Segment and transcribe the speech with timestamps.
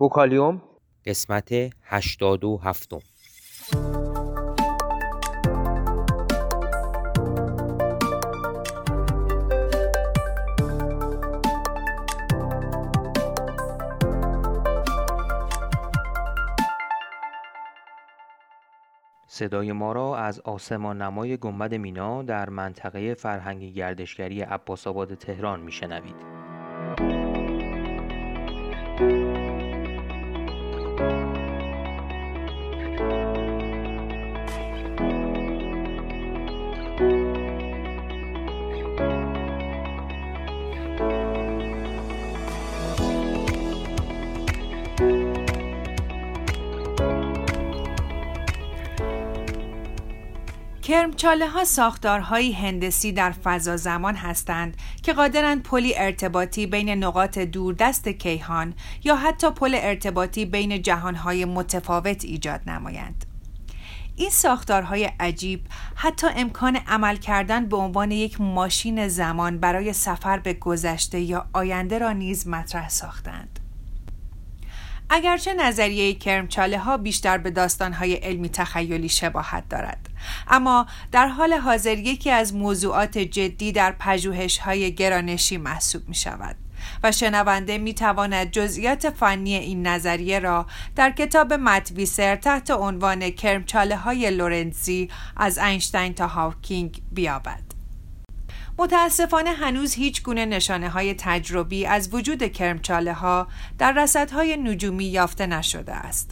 [0.00, 0.62] بوکالیوم
[1.06, 1.52] قسمت
[1.82, 2.94] 87
[19.26, 25.60] صدای ما را از آسمان نمای گنبد مینا در منطقه فرهنگی گردشگری عباس آباد تهران
[25.60, 26.40] میشنوید.
[50.82, 58.08] کرمچاله ها ساختارهایی هندسی در فضا زمان هستند که قادرند پلی ارتباطی بین نقاط دوردست
[58.08, 63.24] کیهان یا حتی پل ارتباطی بین جهانهای متفاوت ایجاد نمایند.
[64.16, 65.60] این ساختارهای عجیب
[65.94, 71.98] حتی امکان عمل کردن به عنوان یک ماشین زمان برای سفر به گذشته یا آینده
[71.98, 73.59] را نیز مطرح ساختند.
[75.12, 80.08] اگرچه نظریه کرمچاله ها بیشتر به داستان های علمی تخیلی شباهت دارد
[80.48, 86.56] اما در حال حاضر یکی از موضوعات جدی در پژوهش های گرانشی محسوب می شود
[87.02, 93.96] و شنونده می تواند جزئیات فنی این نظریه را در کتاب متویسر تحت عنوان کرمچاله
[93.96, 97.69] های لورنزی از اینشتین تا هاوکینگ بیابد.
[98.80, 105.46] متاسفانه هنوز هیچ گونه نشانه های تجربی از وجود کرمچاله ها در رصدهای نجومی یافته
[105.46, 106.30] نشده است.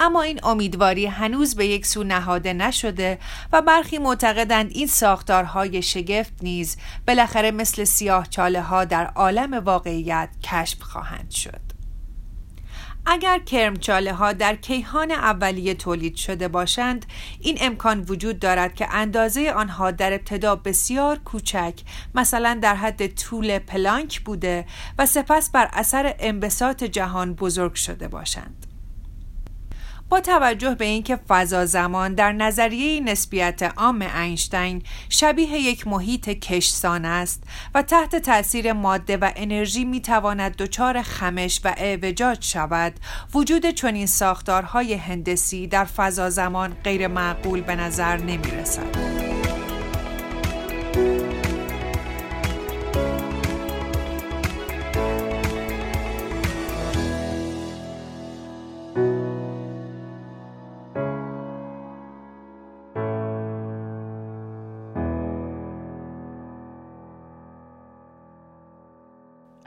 [0.00, 3.18] اما این امیدواری هنوز به یک سو نهاده نشده
[3.52, 6.76] و برخی معتقدند این ساختارهای شگفت نیز
[7.06, 11.77] بالاخره مثل سیاه چاله ها در عالم واقعیت کشف خواهند شد.
[13.06, 17.06] اگر کرمچاله ها در کیهان اولیه تولید شده باشند
[17.40, 21.74] این امکان وجود دارد که اندازه آنها در ابتدا بسیار کوچک
[22.14, 24.64] مثلا در حد طول پلانک بوده
[24.98, 28.67] و سپس بر اثر انبساط جهان بزرگ شده باشند.
[30.10, 37.04] با توجه به اینکه فضا زمان در نظریه نسبیت عام اینشتین شبیه یک محیط کشسان
[37.04, 37.42] است
[37.74, 42.92] و تحت تاثیر ماده و انرژی می تواند دچار خمش و اعوجاج شود
[43.34, 49.17] وجود چنین ساختارهای هندسی در فضا زمان غیر معقول به نظر نمی رسد.